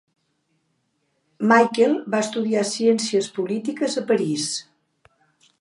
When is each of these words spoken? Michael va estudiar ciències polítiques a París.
Michael 1.51 1.93
va 2.15 2.21
estudiar 2.27 2.65
ciències 2.73 3.31
polítiques 3.39 4.03
a 4.03 4.07
París. 4.15 4.49